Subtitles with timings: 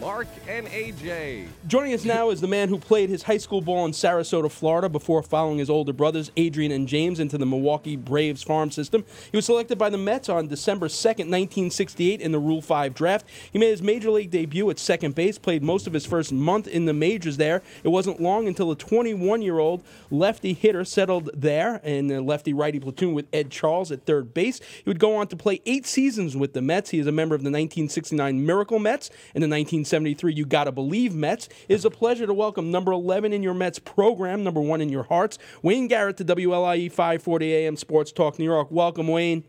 [0.00, 1.46] Mark and AJ.
[1.66, 4.88] Joining us now is the man who played his high school ball in Sarasota, Florida,
[4.88, 9.04] before following his older brothers, Adrian and James, into the Milwaukee Braves farm system.
[9.30, 13.26] He was selected by the Mets on December 2nd, 1968, in the Rule 5 draft.
[13.52, 16.66] He made his major league debut at second base, played most of his first month
[16.66, 17.60] in the majors there.
[17.84, 22.54] It wasn't long until a 21 year old lefty hitter settled there in the lefty
[22.54, 24.60] righty platoon with Ed Charles at third base.
[24.82, 26.88] He would go on to play eight seasons with the Mets.
[26.88, 30.70] He is a member of the 1969 Miracle Mets and the 19 1973 You Gotta
[30.70, 31.48] Believe Mets.
[31.68, 34.88] It is a pleasure to welcome number 11 in your Mets program, number one in
[34.88, 38.70] your hearts, Wayne Garrett to WLIE 540 AM Sports Talk New York.
[38.70, 39.42] Welcome, Wayne.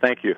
[0.00, 0.34] Thank you.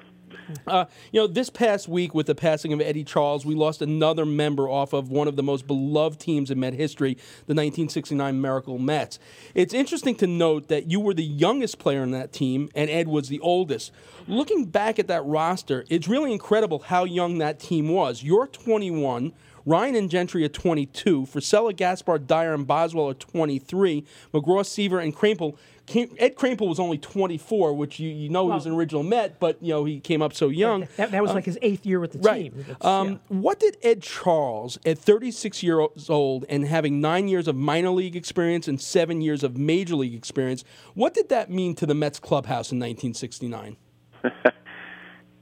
[0.67, 4.25] Uh, you know, this past week with the passing of Eddie Charles, we lost another
[4.25, 7.15] member off of one of the most beloved teams in Met history,
[7.47, 9.19] the 1969 Miracle Mets.
[9.55, 13.09] It's interesting to note that you were the youngest player in that team, and Ed
[13.09, 13.93] was the oldest.
[14.27, 18.23] Looking back at that roster, it's really incredible how young that team was.
[18.23, 19.33] You're 21.
[19.67, 25.17] Ryan and Gentry at 22, Frisella, Gaspar, Dyer, and Boswell at 23, McGraw, Seaver, and
[25.17, 25.57] Kranepool.
[25.87, 29.39] Ed Kranepool was only 24, which you, you know well, he was an original Met,
[29.39, 30.89] but you know he came up so young.
[30.97, 32.55] That, that was um, like his eighth year with the right.
[32.55, 32.77] team.
[32.81, 33.17] Um, yeah.
[33.29, 38.17] What did Ed Charles, at 36 years old and having nine years of minor league
[38.17, 42.19] experience and seven years of major league experience, what did that mean to the Mets
[42.19, 43.77] clubhouse in 1969?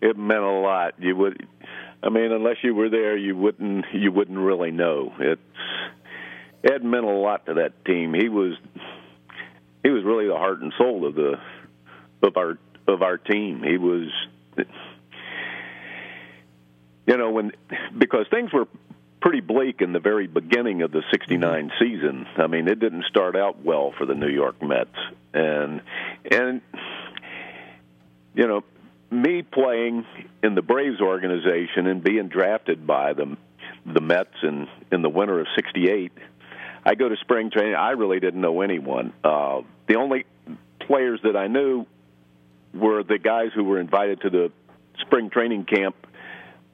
[0.01, 0.95] it meant a lot.
[0.99, 1.47] You would
[2.03, 5.13] I mean, unless you were there, you wouldn't you wouldn't really know.
[5.21, 5.41] It's
[6.65, 8.15] Ed meant a lot to that team.
[8.15, 8.55] He was
[9.83, 11.41] he was really the heart and soul of the
[12.23, 13.63] of our of our team.
[13.63, 14.09] He was
[17.07, 17.53] you know when
[17.97, 18.67] because things were
[19.23, 21.85] pretty bleak in the very beginning of the 69 mm-hmm.
[21.85, 22.27] season.
[22.37, 24.91] I mean, it didn't start out well for the New York Mets.
[25.33, 25.81] And
[26.31, 26.61] and
[28.35, 28.65] you know,
[29.11, 30.05] me playing
[30.43, 33.37] in the Braves organization and being drafted by the
[33.87, 36.13] the Mets in in the winter of '68,
[36.85, 37.75] I go to spring training.
[37.75, 39.13] I really didn't know anyone.
[39.23, 40.27] Uh, the only
[40.81, 41.87] players that I knew
[42.75, 44.53] were the guys who were invited to the
[45.01, 45.95] spring training camp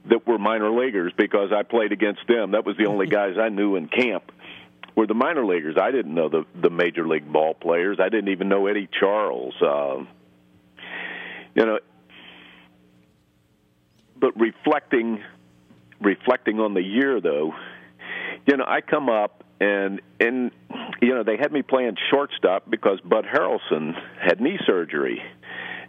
[0.09, 2.51] that were minor leaguers because I played against them.
[2.51, 4.31] That was the only guys I knew in camp
[4.95, 5.77] were the minor leaguers.
[5.79, 7.99] I didn't know the the major league ball players.
[8.01, 9.53] I didn't even know Eddie Charles.
[9.61, 10.05] Uh,
[11.55, 11.79] you know,
[14.19, 15.21] but reflecting
[16.01, 17.53] reflecting on the year though,
[18.45, 20.51] you know, I come up and and
[21.01, 25.21] you know they had me playing shortstop because Bud Harrelson had knee surgery.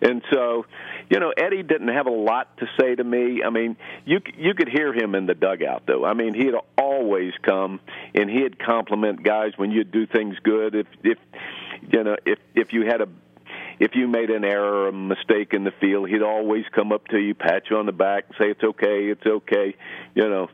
[0.02, 0.64] And so,
[1.10, 3.42] you know, Eddie didn't have a lot to say to me.
[3.44, 3.76] I mean,
[4.06, 6.04] you you could hear him in the dugout though.
[6.06, 7.80] I mean, he'd always come
[8.14, 10.74] and he'd compliment guys when you'd do things good.
[10.74, 11.18] If if
[11.92, 13.08] you know, if if you had a
[13.78, 17.06] if you made an error or a mistake in the field, he'd always come up
[17.08, 19.74] to you, pat you on the back, say it's okay, it's okay.
[20.14, 20.48] You know,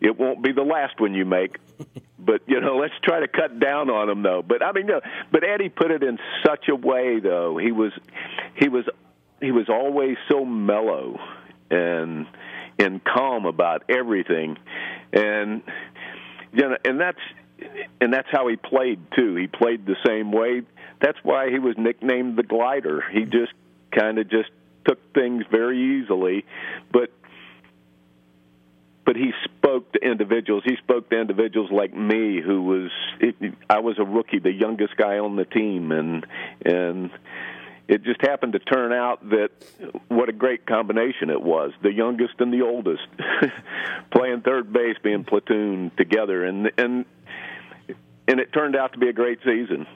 [0.00, 1.58] it won't be the last one you make.
[2.28, 4.42] but you know, let's try to cut down on him though.
[4.46, 4.88] But I mean,
[5.32, 7.58] but Eddie put it in such a way though.
[7.58, 7.92] He was
[8.56, 8.84] he was
[9.40, 11.18] he was always so mellow
[11.70, 12.26] and
[12.78, 14.58] and calm about everything.
[15.12, 15.62] And
[16.52, 17.18] you know, and that's
[18.00, 19.34] and that's how he played too.
[19.34, 20.62] He played the same way
[21.00, 23.04] that's why he was nicknamed the glider.
[23.12, 23.52] He just
[23.92, 24.50] kind of just
[24.86, 26.44] took things very easily,
[26.92, 27.10] but
[29.08, 30.64] but he spoke to individuals.
[30.66, 32.90] He spoke to individuals like me, who was
[33.70, 36.26] I was a rookie, the youngest guy on the team, and
[36.62, 37.10] and
[37.88, 39.48] it just happened to turn out that
[40.08, 43.08] what a great combination it was the youngest and the oldest
[44.12, 47.06] playing third base being platoon together and and
[48.28, 49.86] and it turned out to be a great season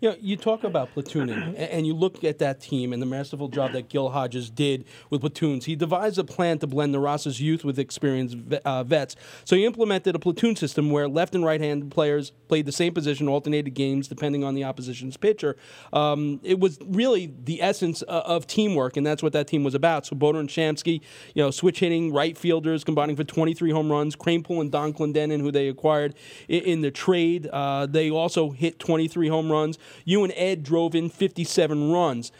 [0.00, 3.48] you know, you talk about platooning, and you look at that team and the masterful
[3.48, 5.64] job that Gil Hodges did with platoons.
[5.64, 7.08] He devised a plan to blend the
[7.38, 9.16] youth with experienced uh, vets.
[9.44, 12.94] So he implemented a platoon system where left and right hand players played the same
[12.94, 15.56] position, alternated games depending on the opposition's pitcher.
[15.92, 19.74] Um, it was really the essence uh, of teamwork, and that's what that team was
[19.74, 20.06] about.
[20.06, 21.00] So Swoboda and Shamsky,
[21.34, 24.16] you know, switch hitting right fielders, combining for 23 home runs.
[24.16, 26.14] Kranepool and Donn Clendenon, who they acquired
[26.48, 29.78] in, in the trade, uh, they also hit 23 home runs.
[30.04, 32.32] You and Ed drove in 57 runs.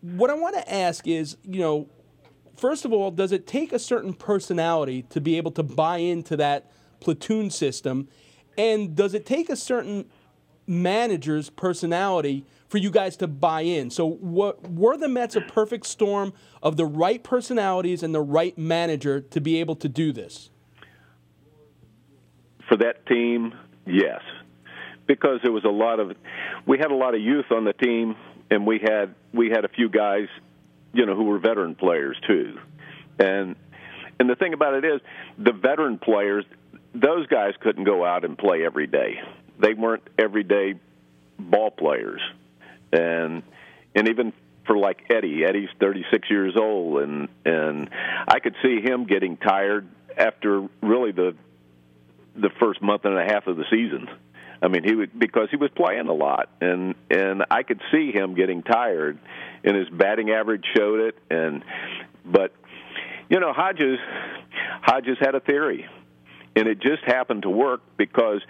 [0.00, 1.88] What I want to ask is, you know,
[2.56, 6.36] first of all, does it take a certain personality to be able to buy into
[6.36, 6.70] that
[7.00, 8.08] platoon system?
[8.56, 10.06] And does it take a certain
[10.66, 13.90] manager's personality for you guys to buy in.
[13.90, 16.32] So, what, were the Mets a perfect storm
[16.62, 20.50] of the right personalities and the right manager to be able to do this?
[22.68, 23.52] For that team,
[23.86, 24.20] yes,
[25.06, 26.12] because there was a lot of
[26.66, 28.16] we had a lot of youth on the team,
[28.50, 30.28] and we had we had a few guys,
[30.92, 32.58] you know, who were veteran players too,
[33.18, 33.56] and
[34.18, 35.00] and the thing about it is
[35.38, 36.44] the veteran players
[36.94, 39.20] those guys couldn't go out and play every day.
[39.58, 40.74] They weren't everyday
[41.38, 42.20] ball players,
[42.92, 43.42] and
[43.94, 44.32] and even
[44.66, 47.90] for like Eddie, Eddie's 36 years old, and and
[48.26, 51.34] I could see him getting tired after really the
[52.36, 54.08] the first month and a half of the season.
[54.62, 58.12] I mean, he would because he was playing a lot, and and I could see
[58.12, 59.18] him getting tired,
[59.64, 61.16] and his batting average showed it.
[61.30, 61.64] And
[62.24, 62.52] but
[63.28, 63.98] you know, Hodges
[64.82, 65.86] Hodges had a theory
[66.56, 68.40] and it just happened to work because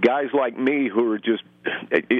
[0.00, 1.42] guys like me who are just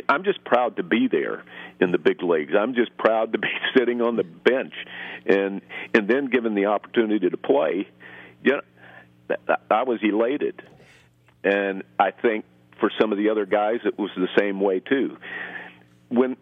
[0.08, 1.44] I'm just proud to be there
[1.80, 2.52] in the big leagues.
[2.58, 4.74] I'm just proud to be sitting on the bench
[5.26, 5.60] and
[5.94, 7.88] and then given the opportunity to play.
[8.42, 8.60] You
[9.28, 10.62] know, I was elated.
[11.44, 12.44] And I think
[12.80, 15.16] for some of the other guys it was the same way too.
[16.08, 16.36] When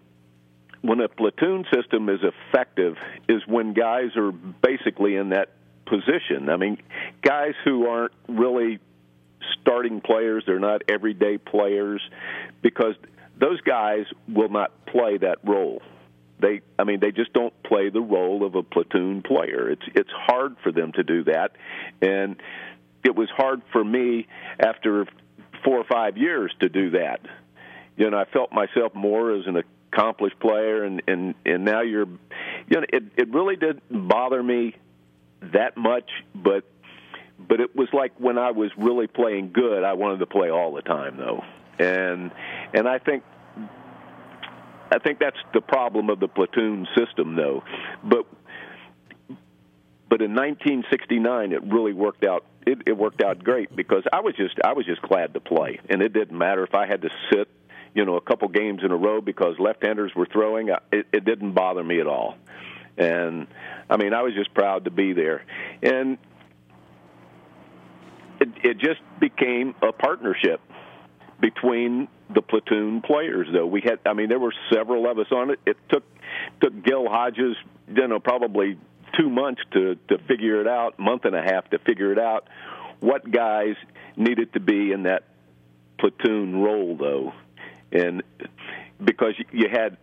[0.83, 2.97] when a platoon system is effective
[3.29, 5.50] is when guys are basically in that
[5.87, 6.49] position.
[6.50, 6.79] I mean,
[7.23, 8.79] guys who aren't really
[9.61, 12.03] starting players, they're not everyday players
[12.62, 12.94] because
[13.38, 15.83] those guys will not play that role.
[16.38, 19.71] They I mean they just don't play the role of a platoon player.
[19.71, 21.53] It's it's hard for them to do that
[22.03, 22.37] and
[23.05, 24.27] it was hard for me
[24.59, 25.06] after
[25.66, 27.20] 4 or 5 years to do that.
[27.96, 32.06] You know, I felt myself more as an accomplished player and and and now you're
[32.68, 34.76] you know it it really didn't bother me
[35.40, 36.64] that much, but
[37.38, 40.72] but it was like when I was really playing good, I wanted to play all
[40.74, 41.42] the time though,
[41.78, 42.30] and
[42.74, 43.24] and I think
[44.90, 47.64] I think that's the problem of the platoon system though,
[48.04, 48.26] but
[50.08, 54.34] but in 1969 it really worked out it, it worked out great because I was
[54.36, 57.10] just I was just glad to play and it didn't matter if I had to
[57.30, 57.48] sit
[57.94, 61.52] you know a couple games in a row because left-handers were throwing it, it didn't
[61.52, 62.36] bother me at all
[62.98, 63.46] and
[63.88, 65.44] I mean, I was just proud to be there,
[65.82, 66.18] and
[68.40, 70.60] it, it just became a partnership
[71.40, 73.48] between the platoon players.
[73.52, 75.60] Though we had, I mean, there were several of us on it.
[75.66, 76.04] It took
[76.60, 77.56] took Gil Hodges,
[77.88, 78.78] you know, probably
[79.18, 82.48] two months to to figure it out, month and a half to figure it out.
[83.00, 83.76] What guys
[84.16, 85.24] needed to be in that
[85.98, 87.32] platoon role, though,
[87.92, 88.22] and
[89.02, 89.96] because you had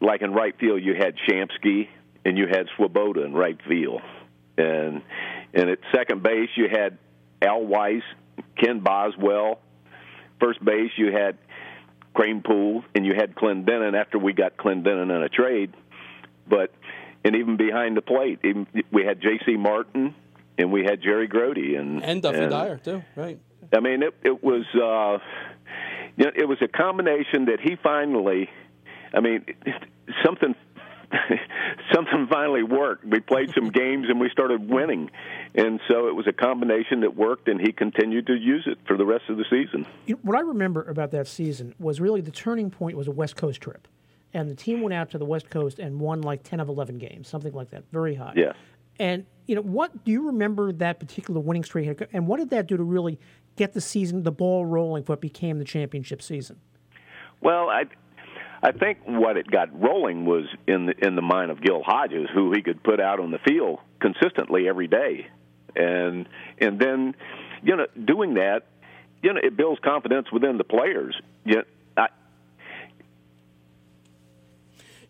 [0.00, 1.88] like in right field, you had Shamsky
[2.24, 4.02] and you had Swoboda in right field,
[4.56, 5.02] and
[5.54, 6.98] and at second base you had
[7.42, 8.02] Al Weiss,
[8.56, 9.60] Ken Boswell.
[10.40, 11.38] First base you had
[12.14, 15.74] Kranepool, and you had Clendenon after we got Clendenon in a trade.
[16.48, 16.72] But
[17.24, 19.56] and even behind the plate, even, we had J.C.
[19.56, 20.14] Martin
[20.56, 23.38] and we had Jerry Grote and and Duffy and, Dyer too, right?
[23.72, 25.22] I mean, it it was uh,
[26.16, 28.48] you know, it was a combination that he finally
[29.12, 29.44] I mean,
[30.24, 30.54] something
[31.92, 33.04] something finally worked.
[33.04, 35.10] We played some games and we started winning,
[35.54, 38.96] and so it was a combination that worked, and he continued to use it for
[38.96, 39.86] the rest of the season.
[40.06, 43.12] You know, what I remember about that season was really the turning point was a
[43.12, 43.88] West Coast trip,
[44.34, 46.98] and the team went out to the West Coast and won like ten of eleven
[46.98, 48.34] games, something like that, very high.
[48.36, 48.52] Yeah.
[49.00, 52.66] And you know, what do you remember that particular winning streak, and what did that
[52.66, 53.18] do to really
[53.56, 56.60] get the season, the ball rolling for what became the championship season?
[57.40, 57.84] Well, I
[58.62, 62.28] I think what it got rolling was in the in the mind of Gil Hodges,
[62.34, 65.28] who he could put out on the field consistently every day,
[65.76, 66.28] and
[66.60, 67.14] and then,
[67.62, 68.66] you know, doing that,
[69.22, 71.14] you know, it builds confidence within the players.
[71.44, 71.62] You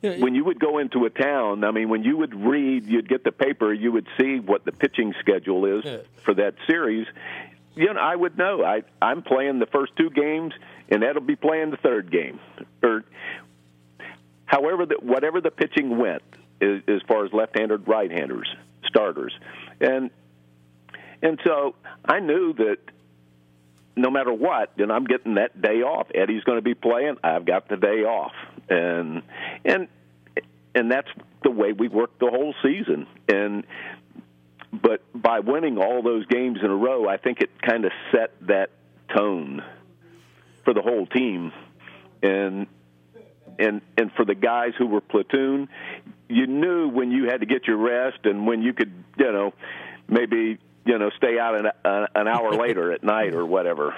[0.01, 3.25] When you would go into a town, I mean, when you would read, you'd get
[3.25, 5.99] the paper, you would see what the pitching schedule is yeah.
[6.25, 7.07] for that series.
[7.75, 8.65] You know, I would know.
[8.65, 10.53] I I'm playing the first two games
[10.89, 12.41] and that'll be playing the third game,
[12.83, 13.05] or
[14.47, 16.23] however that whatever the pitching went
[16.61, 18.49] as, as far as left-handed, right-handers,
[18.87, 19.33] starters,
[19.81, 20.11] and
[21.23, 21.75] and so
[22.05, 22.79] I knew that
[23.97, 26.07] no matter what, then I'm getting that day off.
[26.15, 27.17] Eddie's going to be playing.
[27.23, 28.33] I've got the day off,
[28.71, 29.23] and
[29.65, 29.89] and
[30.75, 31.09] and that's
[31.43, 33.07] the way we worked the whole season.
[33.29, 33.65] And
[34.73, 38.33] but by winning all those games in a row, I think it kind of set
[38.47, 38.71] that
[39.17, 39.63] tone
[40.65, 41.53] for the whole team,
[42.23, 42.67] and
[43.59, 45.69] and and for the guys who were platoon,
[46.29, 49.55] you knew when you had to get your rest and when you could, you know,
[50.09, 53.95] maybe you know stay out an, an hour later at night or whatever.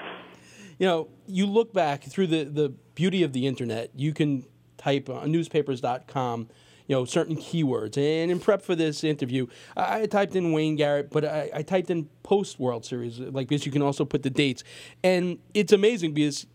[0.79, 4.45] you know, you look back through the, the beauty of the internet, you can
[4.81, 6.49] type on newspapers.com,
[6.87, 7.97] you know, certain keywords.
[7.97, 9.47] And in prep for this interview,
[9.77, 13.49] I, I typed in Wayne Garrett, but I, I typed in post World Series like
[13.49, 13.65] this.
[13.65, 14.63] You can also put the dates.
[15.03, 16.47] And it's amazing because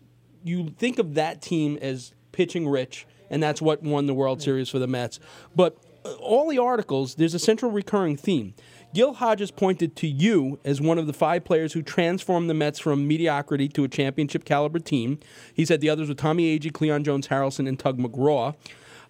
[0.43, 4.69] you think of that team as pitching rich, and that's what won the World Series
[4.69, 5.19] for the Mets.
[5.55, 8.53] But uh, all the articles, there's a central recurring theme.
[8.97, 12.79] Gil Hodges pointed to you as one of the five players who transformed the Mets
[12.79, 15.19] from mediocrity to a championship caliber team.
[15.53, 18.55] He said the others were Tommy Agee, Cleon Jones, Harrelson, and Tug McGraw.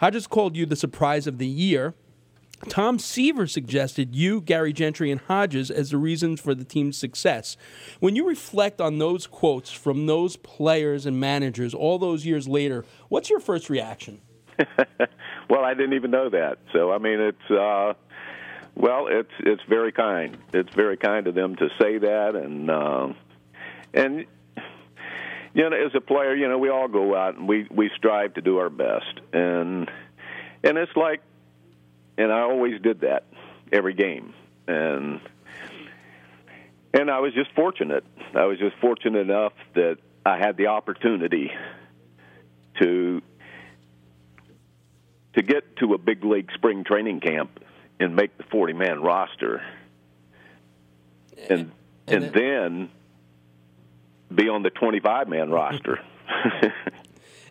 [0.01, 1.93] Hodges called you the surprise of the year.
[2.67, 7.55] Tom Seaver suggested you, Gary Gentry, and Hodges as the reasons for the team's success.
[8.01, 12.83] When you reflect on those quotes from those players and managers all those years later,
[13.07, 14.19] what's your first reaction?
[15.49, 16.57] well, I didn't even know that.
[16.73, 17.49] So, I mean, it's.
[17.49, 17.93] Uh
[18.77, 20.37] well, it's it's very kind.
[20.53, 23.13] It's very kind of them to say that, and uh,
[23.93, 24.25] and
[25.53, 28.35] you know, as a player, you know, we all go out and we we strive
[28.35, 29.89] to do our best, and
[30.63, 31.21] and it's like,
[32.19, 33.25] and I always did that
[33.73, 34.35] every game,
[34.67, 35.21] and
[36.93, 38.05] and I was just fortunate.
[38.35, 41.49] I was just fortunate enough that I had the opportunity
[42.79, 43.23] to
[45.33, 47.59] to get to a big league spring training camp
[47.99, 49.61] and make the 40 man roster.
[51.49, 51.71] And
[52.07, 52.89] and, and then,
[54.33, 55.99] be on the 25 man roster.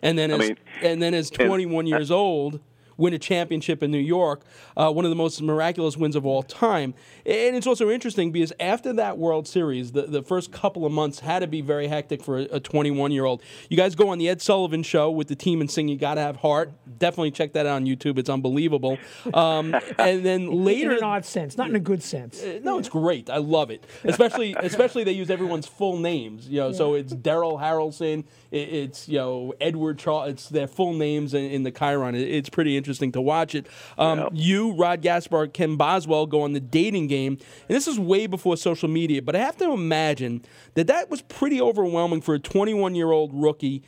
[0.01, 2.59] And then as, I mean, and then as 21 and, years old
[2.97, 4.41] win a championship in New York,
[4.75, 6.93] uh, one of the most miraculous wins of all time.
[7.25, 11.19] And it's also interesting because after that World Series, the, the first couple of months
[11.19, 13.41] had to be very hectic for a 21 year old.
[13.69, 16.21] You guys go on the Ed Sullivan show with the team and sing You Gotta
[16.21, 16.71] Have Heart.
[16.97, 18.17] Definitely check that out on YouTube.
[18.17, 18.97] It's unbelievable.
[19.33, 20.91] Um, and then later.
[20.91, 22.41] In an odd sense, not in a good sense.
[22.41, 23.29] Uh, no, it's great.
[23.29, 23.83] I love it.
[24.03, 26.47] Especially, especially they use everyone's full names.
[26.47, 26.75] You know, yeah.
[26.75, 31.63] so it's Derrel Harrelson, it's, you know, Edward Charles, it's their full names in, in
[31.63, 32.15] the Chiron.
[32.15, 33.67] it's pretty interesting interesting to watch it.
[33.97, 34.27] Um, yeah.
[34.31, 37.33] You, Rod Gaspar, Ken Boswell go on the dating game,
[37.67, 39.21] and this is way before social media.
[39.21, 40.41] But I have to imagine
[40.75, 43.83] that that was pretty overwhelming for a 21 year old rookie,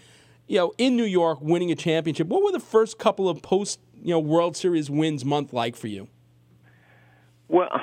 [0.48, 2.28] you know, in New York, winning a championship.
[2.28, 5.88] What were the first couple of post, you know, World Series wins month like for
[5.88, 6.08] you?
[7.48, 7.70] Well.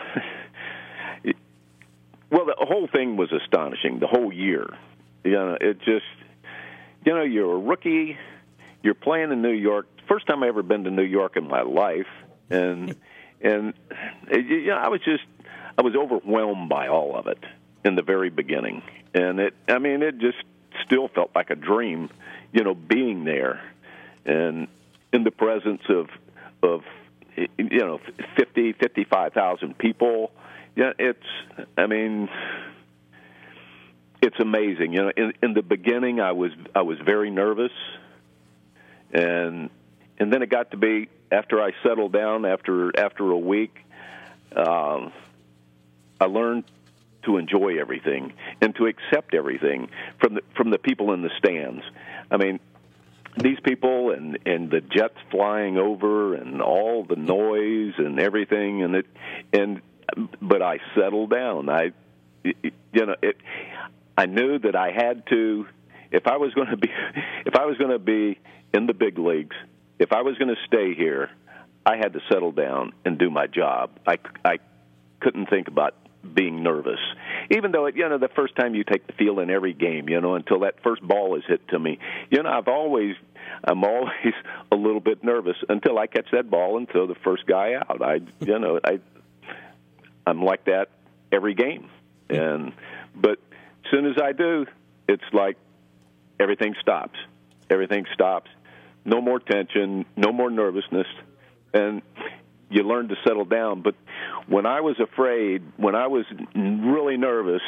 [2.29, 4.01] Well, the whole thing was astonishing.
[4.01, 4.67] The whole year,
[5.23, 6.05] you know, it just,
[7.05, 8.17] you know, you're a rookie,
[8.83, 11.63] you're playing in New York first time I ever been to New York in my
[11.63, 12.07] life,
[12.51, 12.97] and
[13.41, 13.75] and
[14.31, 15.25] you know, I was just
[15.79, 17.43] I was overwhelmed by all of it
[17.85, 18.83] in the very beginning,
[19.15, 20.39] and it I mean it just
[20.85, 22.11] still felt like a dream,
[22.53, 23.61] you know, being there,
[24.25, 24.69] and
[25.13, 26.09] in the presence of
[26.63, 26.83] of
[27.37, 28.01] you know
[28.37, 30.33] fifty fifty five thousand people.
[30.75, 31.27] Yeah, it's
[31.77, 32.29] I mean
[34.23, 34.93] it's amazing.
[34.93, 37.73] You know, in, in the beginning, I was I was very nervous,
[39.13, 39.71] and
[40.19, 43.77] and then it got to be after I settled down after after a week,
[44.55, 45.13] um,
[46.21, 46.65] I learned
[47.25, 51.83] to enjoy everything and to accept everything from the from the people in the stands.
[52.31, 52.61] I mean,
[53.37, 58.97] these people and and the jets flying over and all the noise and everything and
[58.97, 59.07] it
[59.53, 59.83] and
[60.41, 61.69] but I settled down.
[61.69, 61.93] I
[62.45, 63.37] you know it.
[64.17, 65.67] I knew that I had to
[66.11, 66.89] if I was going to be
[67.47, 68.39] if I was going to be
[68.73, 69.57] in the big leagues
[69.99, 71.31] if I was going to stay here,
[71.85, 73.91] I had to settle down and do my job.
[74.07, 74.59] I, I
[75.21, 75.95] couldn't think about
[76.35, 76.99] being nervous,
[77.51, 80.09] even though it, you know the first time you take the field in every game,
[80.09, 81.99] you know, until that first ball is hit to me.
[82.31, 83.15] You know, I've always
[83.65, 84.35] I'm always
[84.73, 88.03] a little bit nervous until I catch that ball and throw the first guy out.
[88.03, 89.01] I you know I
[90.27, 90.89] I'm like that
[91.31, 91.89] every game,
[92.29, 92.73] and
[93.15, 93.39] but
[93.85, 94.67] as soon as I do,
[95.09, 95.57] it's like
[96.41, 97.19] everything stops.
[97.69, 98.51] Everything stops,
[99.07, 101.07] no more tension, no more nervousness,
[101.73, 102.03] and
[102.69, 103.83] you learn to settle down.
[103.83, 103.95] But
[104.49, 107.63] when I was afraid, when I was really nervous,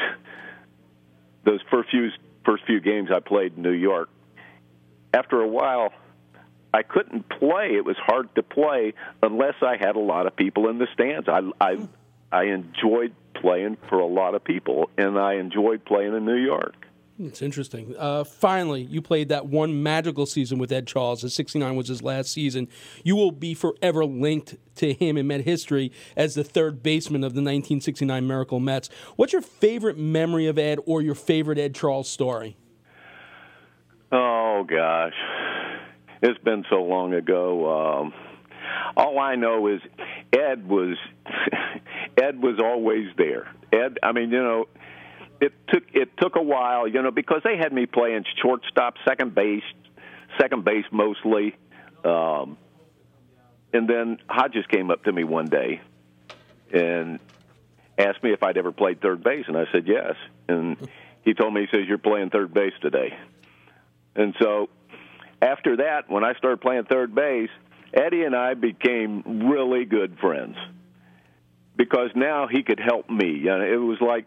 [1.45, 2.11] those first few
[2.45, 4.11] first few games I played in New York,
[5.15, 5.93] after a while,
[6.75, 7.77] I couldn't play.
[7.77, 11.29] It was hard to play unless I had a lot of people in the stands.
[11.29, 11.85] I I hmm.
[12.33, 16.75] I enjoyed playing for a lot of people, and I enjoyed playing in New York.
[17.21, 17.97] It's interesting.
[17.99, 21.23] Uh, finally, you played that one magical season with Ed Charles.
[21.23, 22.69] The 69 was his last season.
[23.03, 27.33] You will be forever linked to him in Met history as the third baseman of
[27.33, 28.89] the 1969 Miracle Mets.
[29.17, 32.57] What's your favorite memory of Ed or your favorite Ed Charles story?
[34.13, 35.15] Oh, gosh.
[36.23, 38.05] It's been so long ago.
[38.05, 38.15] Um,
[38.97, 39.81] all I know is
[40.33, 40.97] Ed was
[42.17, 43.49] Ed was always there.
[43.73, 44.67] Ed, I mean, you know,
[45.41, 49.35] it took it took a while, you know, because they had me playing shortstop, second
[49.35, 49.63] base,
[50.41, 51.57] second base mostly.
[52.05, 52.57] Um,
[53.73, 55.81] and then Hodges came up to me one day
[56.73, 57.21] and
[57.99, 60.15] asked me if I'd ever played third base, and I said yes.
[60.49, 60.77] And
[61.23, 63.17] he told me, he says, "You're playing third base today."
[64.15, 64.69] And so
[65.41, 67.51] after that, when I started playing third base,
[67.93, 70.57] Eddie and I became really good friends
[71.77, 73.47] because now he could help me.
[73.49, 74.27] And it was like,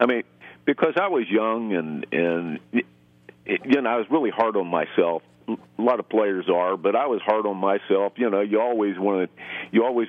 [0.00, 0.22] I mean,
[0.64, 5.22] because I was young and and you know I was really hard on myself.
[5.48, 8.14] A lot of players are, but I was hard on myself.
[8.16, 10.08] You know, you always want to, you always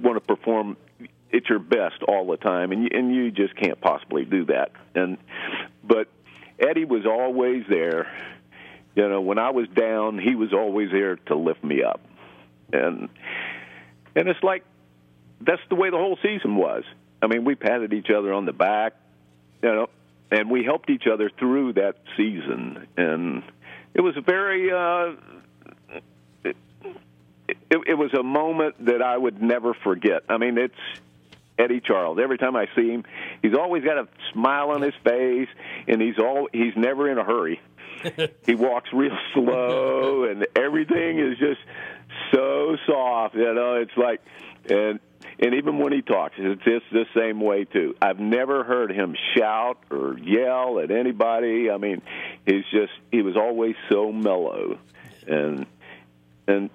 [0.00, 0.78] want to perform
[1.32, 4.72] at your best all the time, and you, and you just can't possibly do that.
[4.94, 5.18] And
[5.84, 6.08] but
[6.58, 8.10] Eddie was always there.
[8.96, 12.00] You know, when I was down, he was always there to lift me up.
[12.72, 13.08] And
[14.16, 14.64] and it's like
[15.40, 16.84] that's the way the whole season was.
[17.22, 18.94] I mean, we patted each other on the back,
[19.62, 19.90] you know,
[20.30, 23.42] and we helped each other through that season, and
[23.94, 24.70] it was a very.
[24.70, 25.14] Uh,
[26.44, 26.56] it,
[27.48, 30.22] it, it was a moment that I would never forget.
[30.28, 30.74] I mean, it's
[31.58, 32.18] Eddie Charles.
[32.20, 33.04] Every time I see him,
[33.42, 35.48] he's always got a smile on his face,
[35.88, 37.60] and he's all he's never in a hurry.
[38.46, 41.60] he walks real slow, and everything is just
[42.32, 43.34] so soft.
[43.34, 44.20] You know, it's like,
[44.68, 45.00] and
[45.40, 47.96] and even when he talks, it's just the same way too.
[48.00, 51.70] I've never heard him shout or yell at anybody.
[51.70, 52.02] I mean,
[52.44, 54.78] he's just he was always so mellow,
[55.26, 55.66] and
[56.46, 56.68] and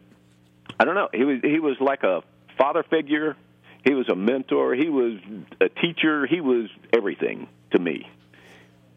[0.79, 1.09] I don't know.
[1.13, 2.23] He was he was like a
[2.57, 3.37] father figure.
[3.83, 4.73] He was a mentor.
[4.73, 5.19] He was
[5.61, 6.25] a teacher.
[6.25, 8.09] He was everything to me.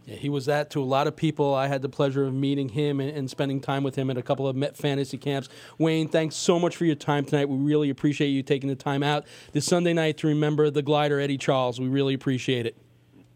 [0.08, 1.54] Yeah, he was that to a lot of people.
[1.54, 4.22] I had the pleasure of meeting him and, and, spending time with him at a
[4.22, 5.50] couple of Met fantasy camps.
[5.76, 7.46] Wayne, thanks so much for your time tonight.
[7.46, 11.20] We really appreciate you taking the time out this Sunday night to remember the glider
[11.20, 11.78] Eddie Charles.
[11.78, 12.74] We really appreciate it.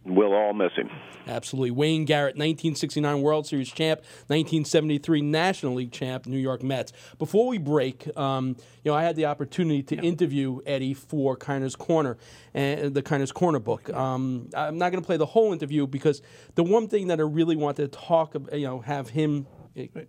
[0.05, 0.91] We'll all miss him.
[1.29, 1.71] Absolutely.
[1.71, 6.93] Wayne Garrett, 1969 World Series champ, 1973 National League champ, New York Mets.
[7.19, 10.03] Before we break, um, you know, I had the opportunity to yeah.
[10.03, 12.17] interview Eddie for Kiner's Corner,
[12.53, 13.89] and the Kiner's Corner book.
[13.91, 16.21] Um, I'm not going to play the whole interview because
[16.57, 19.47] the one thing that I really wanted to talk, about, you know, have him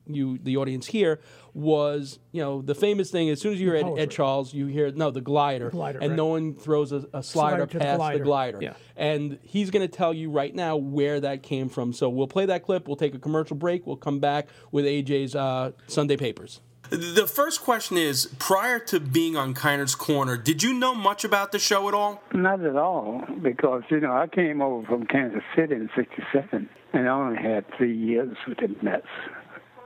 [0.05, 1.19] you the audience here
[1.53, 4.67] was you know the famous thing as soon as you hear Ed, Ed, Charles you
[4.67, 6.17] hear no the glider, glider and right.
[6.17, 8.59] no one throws a, a slider, slider past the glider, the glider.
[8.61, 8.73] Yeah.
[8.95, 12.45] and he's going to tell you right now where that came from so we'll play
[12.45, 16.61] that clip we'll take a commercial break we'll come back with AJ's uh, Sunday papers
[16.89, 21.51] the first question is prior to being on Kiner's Corner, did you know much about
[21.51, 22.21] the show at all?
[22.33, 27.09] Not at all, because, you know, I came over from Kansas City in 67 and
[27.09, 29.07] I only had three years with the Mets.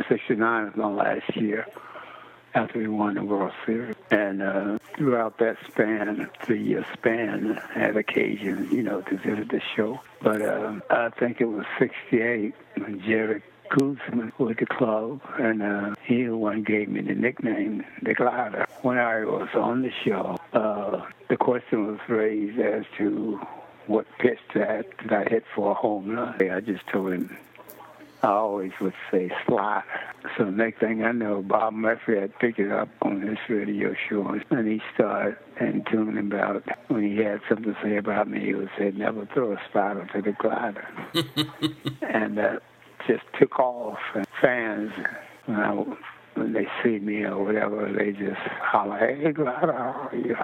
[0.07, 1.65] 69 was my last year
[2.53, 3.95] after we won the World Series.
[4.10, 9.62] And uh, throughout that span, three-year span, I had occasion, you know, to visit the
[9.75, 9.99] show.
[10.21, 15.95] But uh, I think it was 68 when Jerry Koosman with the club, and uh,
[16.03, 18.65] he one gave me the nickname, the Glider.
[18.81, 23.39] When I was on the show, uh, the question was raised as to
[23.88, 26.36] what pitch that, that I hit for a home run.
[26.49, 27.38] I just told him
[28.23, 29.86] I always would say slider.
[30.38, 34.39] So next thing I know, Bob Murphy had picked it up on his radio show,
[34.49, 36.63] and he started and tuning about it.
[36.88, 40.08] When he had something to say about me, he would say, "Never throw a slider
[40.13, 40.88] to the glider,"
[42.01, 42.63] and that
[43.08, 43.99] just took off.
[44.15, 44.91] And fans,
[45.45, 45.71] when, I,
[46.34, 50.36] when they see me or whatever, they just holler, "Hey, glider, how are you?"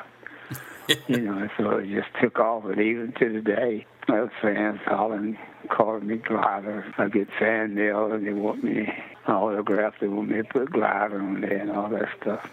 [1.08, 2.66] you know, so it just took off.
[2.66, 5.38] And even to today, I fans hollering,
[5.70, 6.94] calling me glider.
[6.98, 8.92] I get fan mail and they want me
[9.28, 10.02] autographed.
[10.02, 12.50] They want me to put glider on there and all that stuff.